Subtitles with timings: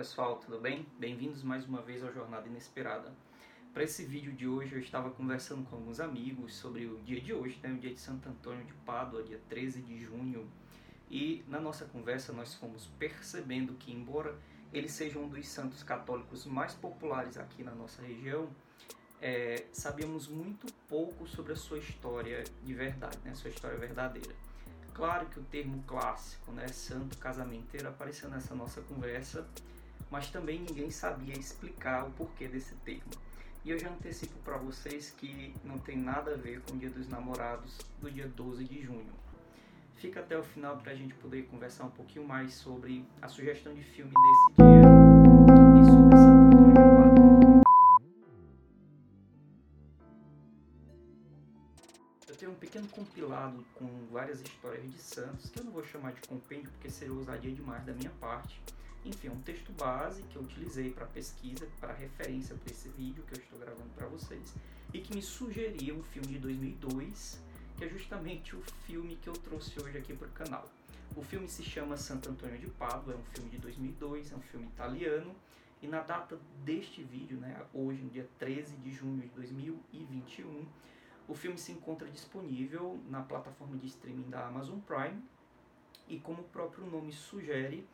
[0.00, 0.86] pessoal, tudo bem?
[0.98, 3.12] Bem-vindos mais uma vez ao Jornada Inesperada.
[3.74, 7.34] Para esse vídeo de hoje eu estava conversando com alguns amigos sobre o dia de
[7.34, 10.50] hoje, né, o dia de Santo Antônio de Pádua, dia 13 de junho.
[11.10, 14.34] E na nossa conversa nós fomos percebendo que embora
[14.72, 18.48] ele seja um dos santos católicos mais populares aqui na nossa região,
[19.20, 24.34] é, sabíamos muito pouco sobre a sua história de verdade, né, sua história verdadeira.
[24.94, 29.46] Claro que o termo clássico, né, santo casamenteiro, apareceu nessa nossa conversa,
[30.10, 33.10] mas também ninguém sabia explicar o porquê desse termo.
[33.64, 36.90] E eu já antecipo para vocês que não tem nada a ver com o Dia
[36.90, 39.12] dos Namorados do dia 12 de junho.
[39.96, 43.74] Fica até o final para a gente poder conversar um pouquinho mais sobre a sugestão
[43.74, 44.80] de filme desse dia
[45.78, 46.10] e sobre.
[52.26, 56.14] Eu tenho um pequeno compilado com várias histórias de santos, que eu não vou chamar
[56.14, 58.58] de compêndio porque seria ousadia demais da minha parte
[59.04, 63.22] enfim, é um texto base que eu utilizei para pesquisa, para referência para esse vídeo
[63.24, 64.54] que eu estou gravando para vocês,
[64.92, 67.40] e que me sugeria um filme de 2002,
[67.76, 70.68] que é justamente o filme que eu trouxe hoje aqui para o canal.
[71.16, 74.40] O filme se chama Santo Antônio de Pádua, é um filme de 2002, é um
[74.42, 75.34] filme italiano,
[75.82, 80.66] e na data deste vídeo, né, hoje, no dia 13 de junho de 2021,
[81.26, 85.22] o filme se encontra disponível na plataforma de streaming da Amazon Prime,
[86.06, 87.86] e como o próprio nome sugere,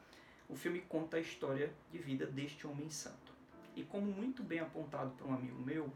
[0.48, 3.32] o filme conta a história de vida deste homem santo.
[3.74, 5.92] E como muito bem apontado por um amigo meu,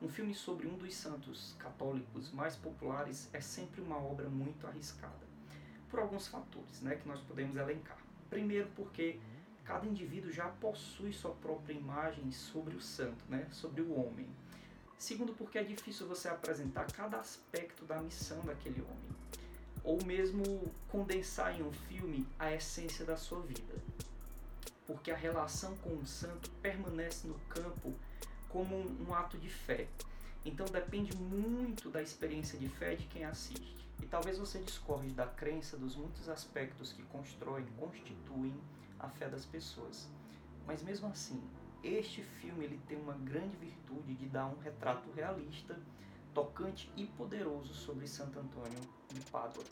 [0.00, 5.26] um filme sobre um dos santos católicos mais populares é sempre uma obra muito arriscada,
[5.88, 7.98] por alguns fatores né, que nós podemos elencar.
[8.28, 9.18] Primeiro, porque
[9.64, 14.28] cada indivíduo já possui sua própria imagem sobre o santo, né, sobre o homem.
[14.98, 19.24] Segundo, porque é difícil você apresentar cada aspecto da missão daquele homem
[19.84, 23.74] ou mesmo condensar em um filme a essência da sua vida.
[24.86, 27.94] Porque a relação com o santo permanece no campo
[28.48, 29.86] como um, um ato de fé.
[30.44, 33.74] Então depende muito da experiência de fé de quem assiste.
[34.02, 38.54] E talvez você discorde da crença dos muitos aspectos que constroem, constituem
[38.98, 40.08] a fé das pessoas.
[40.66, 41.42] Mas mesmo assim,
[41.82, 45.78] este filme ele tem uma grande virtude de dar um retrato realista
[46.32, 48.80] tocante e poderoso sobre Santo Antônio
[49.14, 49.64] de Pádua,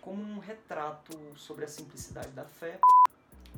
[0.00, 2.78] como um retrato sobre a simplicidade da fé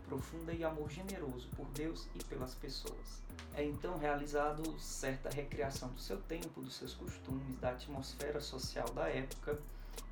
[0.06, 3.22] profunda e amor generoso por Deus e pelas pessoas.
[3.54, 9.08] É então realizado certa recriação do seu tempo, dos seus costumes, da atmosfera social da
[9.08, 9.58] época,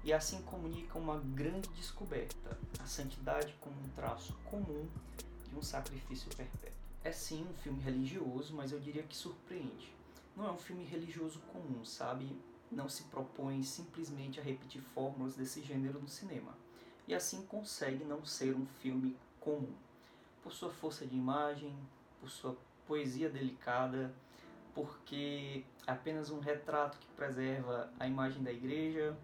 [0.04, 4.88] e assim comunica uma grande descoberta, a santidade como um traço comum
[5.48, 6.72] de um sacrifício perpétuo.
[7.04, 9.92] É sim um filme religioso, mas eu diria que surpreende
[10.36, 12.36] não é um filme religioso comum, sabe?
[12.72, 16.52] Não se propõe simplesmente a repetir fórmulas desse gênero no cinema.
[17.06, 19.72] E assim consegue não ser um filme comum.
[20.42, 21.76] Por sua força de imagem,
[22.18, 22.56] por sua
[22.86, 24.12] poesia delicada,
[24.74, 29.14] porque é apenas um retrato que preserva a imagem da igreja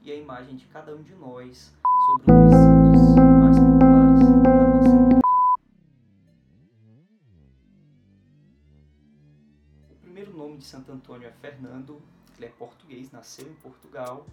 [0.00, 1.74] e a imagem de cada um de nós
[2.06, 2.52] sobre o
[10.62, 12.00] de Santo Antônio é Fernando,
[12.36, 14.24] ele é português, nasceu em Portugal,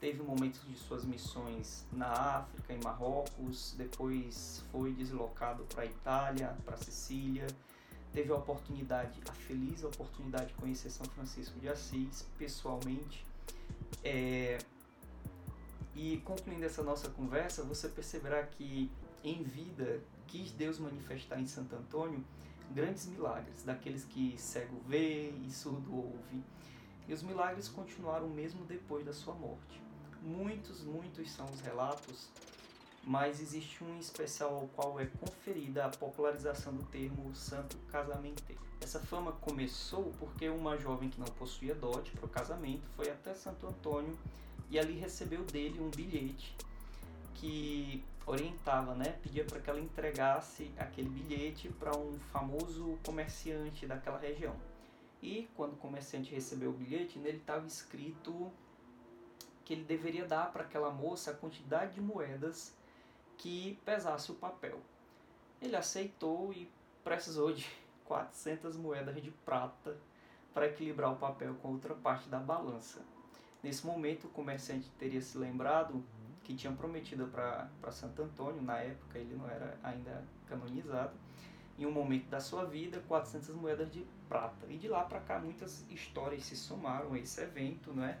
[0.00, 6.56] teve momentos de suas missões na África, em Marrocos, depois foi deslocado para a Itália,
[6.64, 7.46] para Sicília,
[8.12, 13.26] teve a oportunidade, a feliz oportunidade de conhecer São Francisco de Assis pessoalmente.
[14.04, 14.58] É...
[15.94, 18.90] E concluindo essa nossa conversa, você perceberá que
[19.22, 22.24] em vida quis Deus manifestar em Santo Antônio
[22.72, 26.42] grandes milagres, daqueles que cego vê e surdo ouve.
[27.06, 29.82] E os milagres continuaram mesmo depois da sua morte.
[30.22, 32.28] Muitos, muitos são os relatos,
[33.04, 38.62] mas existe um especial ao qual é conferida a popularização do termo santo casamenteiro.
[38.80, 43.34] Essa fama começou porque uma jovem que não possuía dote para o casamento foi até
[43.34, 44.16] Santo Antônio
[44.70, 46.56] e ali recebeu dele um bilhete
[47.34, 54.18] que orientava, né, pedia para que ela entregasse aquele bilhete para um famoso comerciante daquela
[54.18, 54.54] região.
[55.22, 58.50] E quando o comerciante recebeu o bilhete, nele estava escrito
[59.64, 62.74] que ele deveria dar para aquela moça a quantidade de moedas
[63.38, 64.80] que pesasse o papel.
[65.60, 66.70] Ele aceitou e
[67.04, 67.68] precisou de
[68.04, 69.96] 400 moedas de prata
[70.52, 73.00] para equilibrar o papel com outra parte da balança.
[73.62, 76.04] Nesse momento, o comerciante teria se lembrado
[76.44, 81.12] que tinham prometido para Santo Antônio, na época ele não era ainda canonizado,
[81.78, 84.66] em um momento da sua vida, 400 moedas de prata.
[84.68, 88.18] E de lá para cá muitas histórias se somaram a esse evento, não é?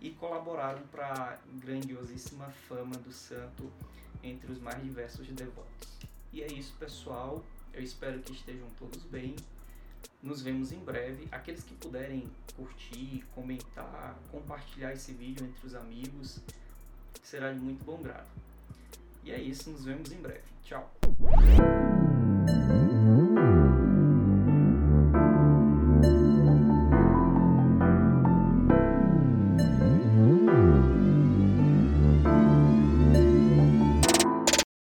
[0.00, 3.70] E colaboraram para a grandiosíssima fama do santo
[4.22, 5.98] entre os mais diversos devotos.
[6.32, 7.44] E é isso, pessoal.
[7.72, 9.36] Eu espero que estejam todos bem.
[10.22, 11.28] Nos vemos em breve.
[11.30, 16.40] Aqueles que puderem curtir, comentar, compartilhar esse vídeo entre os amigos,
[17.24, 18.26] será de muito bom grado.
[19.24, 20.42] E é isso, nos vemos em breve.
[20.62, 20.92] Tchau!